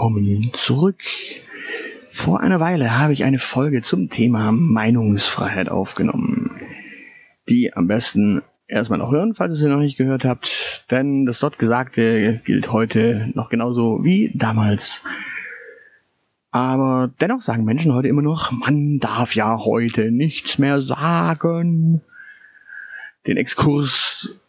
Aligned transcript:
Willkommen 0.00 0.50
zurück. 0.54 1.02
Vor 2.06 2.40
einer 2.40 2.58
Weile 2.58 2.98
habe 2.98 3.12
ich 3.12 3.22
eine 3.22 3.38
Folge 3.38 3.82
zum 3.82 4.08
Thema 4.08 4.50
Meinungsfreiheit 4.50 5.68
aufgenommen. 5.68 6.50
Die 7.50 7.74
am 7.74 7.86
besten 7.86 8.40
erstmal 8.66 8.98
noch 8.98 9.12
hören, 9.12 9.34
falls 9.34 9.52
ihr 9.52 9.56
sie 9.56 9.68
noch 9.68 9.76
nicht 9.76 9.98
gehört 9.98 10.24
habt, 10.24 10.86
denn 10.90 11.26
das 11.26 11.40
dort 11.40 11.58
Gesagte 11.58 12.40
gilt 12.46 12.72
heute 12.72 13.30
noch 13.34 13.50
genauso 13.50 14.02
wie 14.02 14.32
damals. 14.34 15.02
Aber 16.50 17.10
dennoch 17.20 17.42
sagen 17.42 17.66
Menschen 17.66 17.92
heute 17.92 18.08
immer 18.08 18.22
noch, 18.22 18.52
man 18.52 19.00
darf 19.00 19.34
ja 19.34 19.58
heute 19.58 20.10
nichts 20.10 20.56
mehr 20.56 20.80
sagen. 20.80 22.00
Den 23.26 23.36
Exkurs 23.36 24.40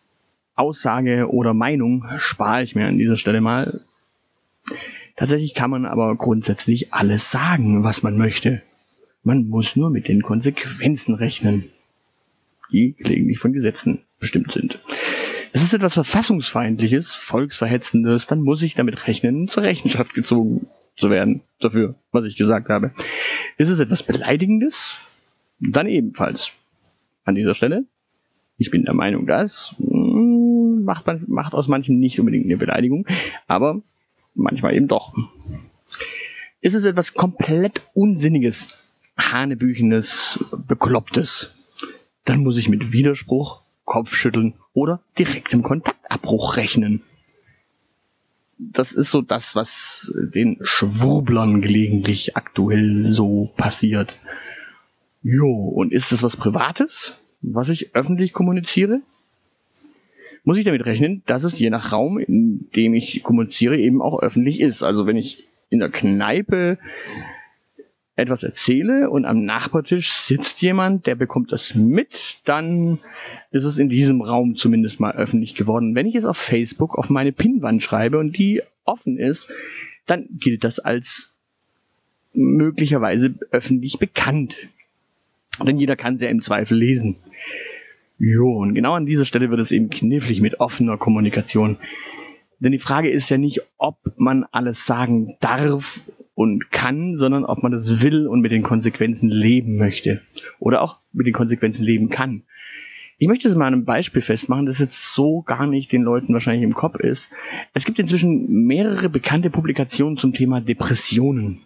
Aussage 0.55 1.29
oder 1.29 1.53
Meinung 1.53 2.05
spare 2.19 2.63
ich 2.63 2.73
mir 2.73 2.87
an 2.87 2.97
dieser 2.97 3.17
Stelle 3.17 3.41
mal. 3.41 3.81
Tatsächlich 5.21 5.53
kann 5.53 5.69
man 5.69 5.85
aber 5.85 6.15
grundsätzlich 6.15 6.95
alles 6.95 7.29
sagen, 7.29 7.83
was 7.83 8.01
man 8.01 8.17
möchte. 8.17 8.63
Man 9.21 9.49
muss 9.49 9.75
nur 9.75 9.91
mit 9.91 10.07
den 10.07 10.23
Konsequenzen 10.23 11.13
rechnen, 11.13 11.65
die 12.71 12.95
gelegentlich 12.97 13.37
von 13.37 13.53
Gesetzen 13.53 13.99
bestimmt 14.19 14.51
sind. 14.51 14.79
Es 15.53 15.61
ist 15.61 15.75
etwas 15.75 15.93
Verfassungsfeindliches, 15.93 17.13
Volksverhetzendes, 17.13 18.25
dann 18.25 18.41
muss 18.41 18.63
ich 18.63 18.73
damit 18.73 19.05
rechnen, 19.05 19.47
zur 19.47 19.61
Rechenschaft 19.61 20.15
gezogen 20.15 20.65
zu 20.97 21.11
werden 21.11 21.41
dafür, 21.59 21.93
was 22.11 22.25
ich 22.25 22.35
gesagt 22.35 22.69
habe. 22.69 22.89
Ist 23.59 23.69
es 23.69 23.79
etwas 23.79 24.01
Beleidigendes? 24.01 24.97
Dann 25.59 25.85
ebenfalls. 25.85 26.53
An 27.25 27.35
dieser 27.35 27.53
Stelle, 27.53 27.85
ich 28.57 28.71
bin 28.71 28.85
der 28.85 28.95
Meinung, 28.95 29.27
dass 29.27 29.75
hm, 29.77 30.83
macht, 30.83 31.05
man, 31.05 31.25
macht 31.27 31.53
aus 31.53 31.67
manchem 31.67 31.99
nicht 31.99 32.19
unbedingt 32.19 32.45
eine 32.45 32.57
Beleidigung, 32.57 33.05
aber 33.45 33.83
manchmal 34.35 34.75
eben 34.75 34.87
doch. 34.87 35.13
Ist 36.61 36.75
es 36.75 36.85
etwas 36.85 37.13
komplett 37.13 37.81
Unsinniges, 37.93 38.67
Hanebüchenes, 39.17 40.43
Beklopptes, 40.67 41.53
dann 42.25 42.43
muss 42.43 42.57
ich 42.57 42.69
mit 42.69 42.91
Widerspruch, 42.91 43.61
Kopfschütteln 43.85 44.53
oder 44.73 45.01
direktem 45.17 45.63
Kontaktabbruch 45.63 46.55
rechnen. 46.55 47.01
Das 48.57 48.93
ist 48.93 49.09
so 49.09 49.21
das, 49.21 49.55
was 49.55 50.13
den 50.15 50.59
Schwurblern 50.61 51.61
gelegentlich 51.61 52.37
aktuell 52.37 53.09
so 53.09 53.51
passiert. 53.57 54.15
Jo, 55.23 55.51
und 55.51 55.91
ist 55.91 56.11
es 56.11 56.21
was 56.21 56.37
Privates, 56.37 57.17
was 57.41 57.69
ich 57.69 57.95
öffentlich 57.95 58.33
kommuniziere? 58.33 59.01
Muss 60.43 60.57
ich 60.57 60.65
damit 60.65 60.85
rechnen, 60.85 61.21
dass 61.25 61.43
es 61.43 61.59
je 61.59 61.69
nach 61.69 61.91
Raum, 61.91 62.17
in 62.17 62.69
dem 62.75 62.93
ich 62.93 63.23
kommuniziere, 63.23 63.77
eben 63.77 64.01
auch 64.01 64.21
öffentlich 64.21 64.59
ist. 64.59 64.83
Also 64.83 65.05
wenn 65.05 65.17
ich 65.17 65.45
in 65.69 65.79
der 65.79 65.89
Kneipe 65.89 66.77
etwas 68.15 68.43
erzähle 68.43 69.09
und 69.09 69.25
am 69.25 69.45
Nachbartisch 69.45 70.11
sitzt 70.11 70.61
jemand, 70.61 71.07
der 71.07 71.15
bekommt 71.15 71.51
das 71.51 71.75
mit, 71.75 72.39
dann 72.45 72.99
ist 73.51 73.65
es 73.65 73.77
in 73.77 73.89
diesem 73.89 74.21
Raum 74.21 74.55
zumindest 74.55 74.99
mal 74.99 75.13
öffentlich 75.13 75.55
geworden. 75.55 75.95
Wenn 75.95 76.07
ich 76.07 76.15
es 76.15 76.25
auf 76.25 76.37
Facebook 76.37 76.97
auf 76.97 77.09
meine 77.09 77.31
Pinnwand 77.31 77.81
schreibe 77.81 78.19
und 78.19 78.37
die 78.37 78.61
offen 78.83 79.17
ist, 79.17 79.51
dann 80.05 80.27
gilt 80.29 80.63
das 80.63 80.79
als 80.79 81.33
möglicherweise 82.33 83.33
öffentlich 83.51 83.97
bekannt. 83.97 84.57
Denn 85.65 85.77
jeder 85.77 85.95
kann 85.95 86.17
sie 86.17 86.25
ja 86.25 86.31
im 86.31 86.41
Zweifel 86.41 86.77
lesen. 86.77 87.17
Jo, 88.23 88.55
und 88.55 88.75
genau 88.75 88.93
an 88.93 89.07
dieser 89.07 89.25
Stelle 89.25 89.49
wird 89.49 89.59
es 89.59 89.71
eben 89.71 89.89
knifflig 89.89 90.41
mit 90.41 90.59
offener 90.59 90.95
Kommunikation. 90.95 91.77
Denn 92.59 92.71
die 92.71 92.77
Frage 92.77 93.09
ist 93.09 93.29
ja 93.29 93.39
nicht, 93.39 93.61
ob 93.79 93.97
man 94.15 94.45
alles 94.51 94.85
sagen 94.85 95.37
darf 95.39 96.01
und 96.35 96.69
kann, 96.69 97.17
sondern 97.17 97.45
ob 97.45 97.63
man 97.63 97.71
das 97.71 98.03
will 98.03 98.27
und 98.27 98.41
mit 98.41 98.51
den 98.51 98.61
Konsequenzen 98.61 99.27
leben 99.29 99.75
möchte. 99.75 100.21
Oder 100.59 100.83
auch 100.83 100.99
mit 101.11 101.25
den 101.25 101.33
Konsequenzen 101.33 101.83
leben 101.83 102.09
kann. 102.09 102.43
Ich 103.17 103.27
möchte 103.27 103.47
es 103.47 103.55
mal 103.55 103.65
an 103.65 103.73
einem 103.73 103.85
Beispiel 103.85 104.21
festmachen, 104.21 104.67
das 104.67 104.77
jetzt 104.77 105.15
so 105.15 105.41
gar 105.41 105.65
nicht 105.65 105.91
den 105.91 106.03
Leuten 106.03 106.31
wahrscheinlich 106.31 106.63
im 106.63 106.75
Kopf 106.75 106.99
ist. 106.99 107.31
Es 107.73 107.85
gibt 107.85 107.97
inzwischen 107.97 108.67
mehrere 108.67 109.09
bekannte 109.09 109.49
Publikationen 109.49 110.17
zum 110.17 110.31
Thema 110.31 110.61
Depressionen 110.61 111.61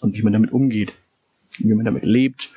und 0.00 0.16
wie 0.16 0.22
man 0.22 0.32
damit 0.32 0.50
umgeht, 0.50 0.92
wie 1.60 1.74
man 1.74 1.84
damit 1.84 2.04
lebt 2.04 2.50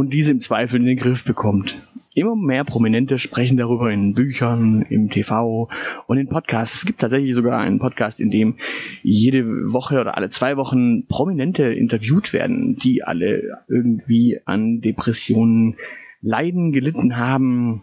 und 0.00 0.14
diese 0.14 0.32
im 0.32 0.40
Zweifel 0.40 0.80
in 0.80 0.86
den 0.86 0.96
Griff 0.96 1.26
bekommt. 1.26 1.76
Immer 2.14 2.34
mehr 2.34 2.64
Prominente 2.64 3.18
sprechen 3.18 3.58
darüber 3.58 3.92
in 3.92 4.14
Büchern, 4.14 4.80
im 4.88 5.10
TV 5.10 5.68
und 6.06 6.16
in 6.16 6.26
Podcasts. 6.26 6.76
Es 6.76 6.86
gibt 6.86 7.02
tatsächlich 7.02 7.34
sogar 7.34 7.58
einen 7.58 7.78
Podcast, 7.78 8.18
in 8.18 8.30
dem 8.30 8.56
jede 9.02 9.44
Woche 9.44 10.00
oder 10.00 10.16
alle 10.16 10.30
zwei 10.30 10.56
Wochen 10.56 11.06
Prominente 11.06 11.64
interviewt 11.64 12.32
werden, 12.32 12.76
die 12.76 13.04
alle 13.04 13.62
irgendwie 13.68 14.40
an 14.46 14.80
Depressionen 14.80 15.76
leiden, 16.22 16.72
gelitten 16.72 17.18
haben. 17.18 17.82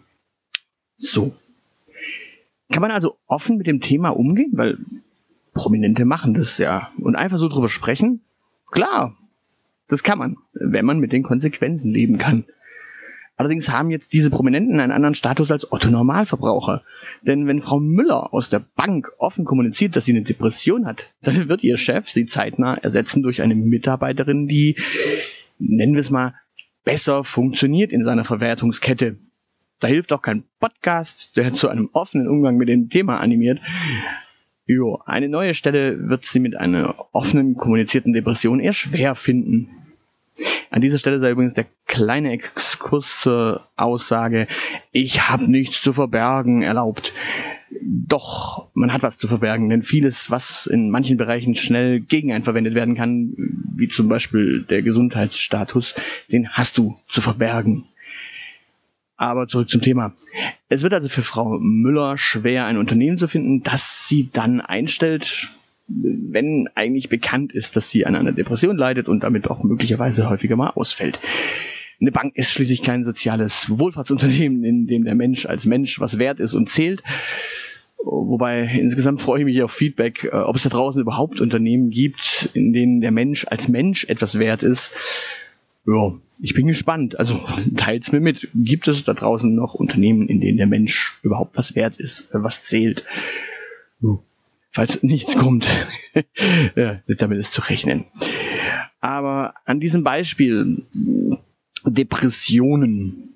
So. 0.97 1.35
Kann 2.71 2.81
man 2.81 2.89
also 2.89 3.17
offen 3.27 3.57
mit 3.57 3.67
dem 3.67 3.79
Thema 3.79 4.09
umgehen? 4.09 4.53
Weil 4.53 4.79
Prominente 5.53 6.03
machen 6.03 6.33
das 6.33 6.57
ja. 6.57 6.89
Und 6.97 7.15
einfach 7.15 7.37
so 7.37 7.47
drüber 7.47 7.69
sprechen? 7.69 8.21
Klar, 8.71 9.15
das 9.87 10.03
kann 10.03 10.19
man, 10.19 10.37
wenn 10.53 10.85
man 10.85 10.99
mit 10.99 11.11
den 11.11 11.23
Konsequenzen 11.23 11.91
leben 11.91 12.17
kann. 12.17 12.45
Allerdings 13.37 13.69
haben 13.69 13.91
jetzt 13.91 14.13
diese 14.13 14.31
Prominenten 14.31 14.79
einen 14.79 14.91
anderen 14.91 15.13
Status 15.13 15.51
als 15.51 15.71
Otto 15.71 15.91
Normalverbraucher. 15.91 16.83
Denn 17.21 17.45
wenn 17.45 17.61
Frau 17.61 17.79
Müller 17.79 18.33
aus 18.33 18.49
der 18.49 18.59
Bank 18.75 19.11
offen 19.19 19.45
kommuniziert, 19.45 19.95
dass 19.95 20.05
sie 20.05 20.13
eine 20.13 20.23
Depression 20.23 20.87
hat, 20.87 21.13
dann 21.21 21.47
wird 21.47 21.63
ihr 21.63 21.77
Chef 21.77 22.09
sie 22.09 22.25
zeitnah 22.25 22.75
ersetzen 22.77 23.21
durch 23.21 23.43
eine 23.43 23.53
Mitarbeiterin, 23.53 24.47
die, 24.47 24.75
nennen 25.59 25.93
wir 25.93 26.01
es 26.01 26.09
mal, 26.09 26.33
besser 26.83 27.23
funktioniert 27.23 27.93
in 27.93 28.03
seiner 28.03 28.25
Verwertungskette. 28.25 29.17
Da 29.79 29.87
hilft 29.87 30.11
auch 30.13 30.23
kein 30.23 30.45
Podcast, 30.59 31.37
der 31.37 31.53
zu 31.53 31.69
einem 31.69 31.89
offenen 31.93 32.27
Umgang 32.27 32.57
mit 32.57 32.69
dem 32.69 32.89
Thema 32.89 33.19
animiert. 33.19 33.59
Jo, 34.67 35.01
eine 35.05 35.29
neue 35.29 35.53
Stelle 35.53 36.09
wird 36.09 36.25
sie 36.25 36.41
mit 36.41 36.57
einer 36.57 36.95
offenen 37.13 37.55
kommunizierten 37.55 38.11
Depression 38.11 38.59
eher 38.59 38.73
schwer 38.73 39.15
finden. 39.15 39.69
An 40.69 40.81
dieser 40.81 40.97
Stelle 40.97 41.19
sei 41.19 41.31
übrigens 41.31 41.53
der 41.53 41.67
kleine 41.85 42.33
Exkurs 42.33 43.21
zur 43.21 43.65
Aussage, 43.77 44.47
ich 44.91 45.29
habe 45.29 45.49
nichts 45.49 45.81
zu 45.81 45.93
verbergen, 45.93 46.61
erlaubt. 46.63 47.13
Doch, 47.81 48.67
man 48.73 48.91
hat 48.91 49.03
was 49.03 49.17
zu 49.17 49.29
verbergen, 49.29 49.69
denn 49.69 49.83
vieles, 49.83 50.29
was 50.29 50.67
in 50.67 50.89
manchen 50.89 51.15
Bereichen 51.15 51.55
schnell 51.55 52.01
gegen 52.01 52.33
einen 52.33 52.43
verwendet 52.43 52.75
werden 52.75 52.95
kann, 52.95 53.33
wie 53.73 53.87
zum 53.87 54.09
Beispiel 54.09 54.65
der 54.69 54.81
Gesundheitsstatus, 54.81 55.95
den 56.29 56.49
hast 56.49 56.77
du 56.77 56.97
zu 57.07 57.21
verbergen. 57.21 57.85
Aber 59.17 59.47
zurück 59.47 59.69
zum 59.69 59.81
Thema. 59.81 60.13
Es 60.69 60.83
wird 60.83 60.93
also 60.93 61.09
für 61.09 61.23
Frau 61.23 61.57
Müller 61.59 62.17
schwer, 62.17 62.65
ein 62.65 62.77
Unternehmen 62.77 63.17
zu 63.17 63.27
finden, 63.27 63.63
das 63.63 64.07
sie 64.07 64.29
dann 64.31 64.61
einstellt, 64.61 65.49
wenn 65.87 66.69
eigentlich 66.75 67.09
bekannt 67.09 67.51
ist, 67.51 67.75
dass 67.75 67.89
sie 67.89 68.05
an 68.05 68.15
einer 68.15 68.31
Depression 68.31 68.77
leidet 68.77 69.07
und 69.07 69.23
damit 69.23 69.49
auch 69.49 69.63
möglicherweise 69.63 70.29
häufiger 70.29 70.55
mal 70.55 70.69
ausfällt. 70.69 71.19
Eine 71.99 72.11
Bank 72.11 72.35
ist 72.35 72.51
schließlich 72.51 72.83
kein 72.83 73.03
soziales 73.03 73.79
Wohlfahrtsunternehmen, 73.79 74.63
in 74.63 74.85
dem 74.85 75.03
der 75.05 75.15
Mensch 75.15 75.47
als 75.47 75.65
Mensch 75.65 75.99
was 75.99 76.19
wert 76.19 76.39
ist 76.39 76.53
und 76.53 76.69
zählt. 76.69 77.01
Wobei 77.97 78.65
insgesamt 78.65 79.19
freue 79.19 79.39
ich 79.39 79.45
mich 79.45 79.63
auf 79.63 79.71
Feedback, 79.71 80.25
äh, 80.25 80.35
ob 80.35 80.55
es 80.55 80.63
da 80.63 80.69
draußen 80.69 81.01
überhaupt 81.01 81.41
Unternehmen 81.41 81.89
gibt, 81.89 82.49
in 82.53 82.71
denen 82.71 83.01
der 83.01 83.11
Mensch 83.11 83.47
als 83.47 83.67
Mensch 83.67 84.05
etwas 84.05 84.37
wert 84.37 84.61
ist 84.61 84.93
ja, 85.87 86.13
ich 86.39 86.53
bin 86.53 86.67
gespannt. 86.67 87.17
Also 87.17 87.39
teilt's 87.75 88.11
mir 88.11 88.19
mit. 88.19 88.49
Gibt 88.53 88.87
es 88.87 89.03
da 89.03 89.13
draußen 89.13 89.53
noch 89.53 89.73
Unternehmen, 89.73 90.27
in 90.27 90.41
denen 90.41 90.57
der 90.57 90.67
Mensch 90.67 91.19
überhaupt 91.23 91.57
was 91.57 91.75
wert 91.75 91.97
ist, 91.97 92.31
äh, 92.33 92.43
was 92.43 92.63
zählt? 92.63 93.05
Falls 94.71 95.01
nichts 95.01 95.35
kommt, 95.35 95.67
ja, 96.75 96.99
damit 97.07 97.39
ist 97.39 97.53
zu 97.53 97.61
rechnen. 97.61 98.05
Aber 98.99 99.55
an 99.65 99.79
diesem 99.79 100.03
Beispiel 100.03 100.83
Depressionen 101.83 103.33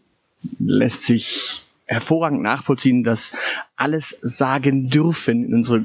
lässt 0.59 1.03
sich 1.03 1.63
hervorragend 1.85 2.41
nachvollziehen, 2.41 3.03
dass 3.03 3.33
alles 3.75 4.17
sagen 4.21 4.87
dürfen 4.87 5.45
in 5.45 5.55
unserer 5.55 5.83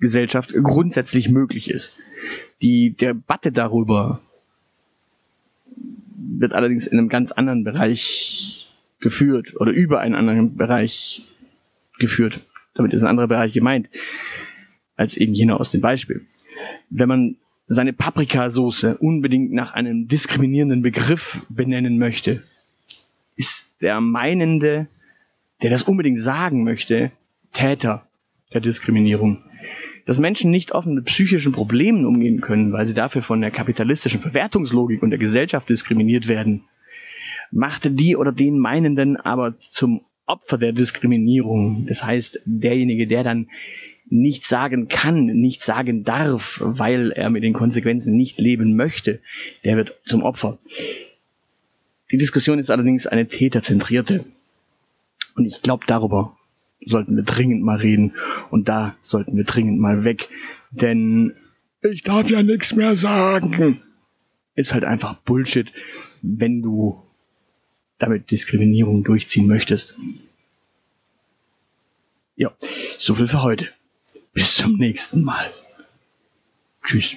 Gesellschaft 0.00 0.54
grundsätzlich 0.60 1.28
möglich 1.28 1.70
ist. 1.70 1.94
Die 2.60 2.90
Debatte 2.90 3.52
darüber, 3.52 4.20
wird 6.20 6.52
allerdings 6.52 6.86
in 6.86 6.98
einem 6.98 7.08
ganz 7.08 7.32
anderen 7.32 7.64
Bereich 7.64 8.68
geführt 9.00 9.56
oder 9.56 9.72
über 9.72 10.00
einen 10.00 10.14
anderen 10.14 10.56
Bereich 10.56 11.22
geführt. 11.98 12.44
Damit 12.74 12.92
ist 12.92 13.02
ein 13.02 13.08
anderer 13.08 13.28
Bereich 13.28 13.52
gemeint 13.52 13.88
als 14.96 15.16
eben 15.16 15.34
jener 15.34 15.58
aus 15.58 15.70
dem 15.70 15.80
Beispiel. 15.80 16.26
Wenn 16.90 17.08
man 17.08 17.36
seine 17.66 17.92
Paprikasauce 17.92 18.84
unbedingt 18.98 19.52
nach 19.52 19.72
einem 19.72 20.08
diskriminierenden 20.08 20.82
Begriff 20.82 21.46
benennen 21.48 21.98
möchte, 21.98 22.42
ist 23.36 23.80
der 23.80 24.00
Meinende, 24.00 24.88
der 25.62 25.70
das 25.70 25.84
unbedingt 25.84 26.20
sagen 26.20 26.64
möchte, 26.64 27.12
Täter 27.52 28.06
der 28.52 28.60
Diskriminierung. 28.60 29.42
Dass 30.06 30.18
Menschen 30.18 30.50
nicht 30.50 30.72
offen 30.72 30.94
mit 30.94 31.04
psychischen 31.04 31.52
Problemen 31.52 32.04
umgehen 32.04 32.40
können, 32.40 32.72
weil 32.72 32.86
sie 32.86 32.94
dafür 32.94 33.22
von 33.22 33.40
der 33.40 33.50
kapitalistischen 33.50 34.20
Verwertungslogik 34.20 35.02
und 35.02 35.10
der 35.10 35.18
Gesellschaft 35.18 35.68
diskriminiert 35.68 36.28
werden, 36.28 36.64
machte 37.50 37.90
die 37.90 38.16
oder 38.16 38.32
den 38.32 38.58
Meinenden 38.58 39.16
aber 39.16 39.58
zum 39.58 40.02
Opfer 40.26 40.58
der 40.58 40.72
Diskriminierung. 40.72 41.86
Das 41.86 42.04
heißt, 42.04 42.40
derjenige, 42.44 43.06
der 43.06 43.24
dann 43.24 43.48
nicht 44.08 44.44
sagen 44.44 44.88
kann, 44.88 45.26
nicht 45.26 45.62
sagen 45.62 46.04
darf, 46.04 46.60
weil 46.62 47.12
er 47.12 47.30
mit 47.30 47.42
den 47.42 47.52
Konsequenzen 47.52 48.16
nicht 48.16 48.38
leben 48.38 48.74
möchte, 48.74 49.20
der 49.64 49.76
wird 49.76 49.94
zum 50.04 50.22
Opfer. 50.22 50.58
Die 52.10 52.18
Diskussion 52.18 52.58
ist 52.58 52.70
allerdings 52.70 53.06
eine 53.06 53.28
täterzentrierte. 53.28 54.24
Und 55.36 55.46
ich 55.46 55.62
glaube, 55.62 55.84
darüber 55.86 56.36
sollten 56.84 57.16
wir 57.16 57.22
dringend 57.22 57.62
mal 57.62 57.76
reden. 57.76 58.14
Und 58.50 58.68
da 58.68 58.96
sollten 59.02 59.36
wir 59.36 59.44
dringend 59.44 59.78
mal 59.78 60.04
weg. 60.04 60.28
Denn 60.70 61.34
ich 61.82 62.02
darf 62.02 62.30
ja 62.30 62.42
nichts 62.42 62.74
mehr 62.74 62.96
sagen. 62.96 63.82
Ist 64.54 64.74
halt 64.74 64.84
einfach 64.84 65.14
Bullshit, 65.14 65.72
wenn 66.22 66.62
du 66.62 67.02
damit 67.98 68.30
Diskriminierung 68.30 69.04
durchziehen 69.04 69.46
möchtest. 69.46 69.96
Ja, 72.36 72.52
so 72.98 73.14
viel 73.14 73.28
für 73.28 73.42
heute. 73.42 73.68
Bis 74.32 74.54
zum 74.56 74.76
nächsten 74.76 75.22
Mal. 75.22 75.50
Tschüss. 76.82 77.16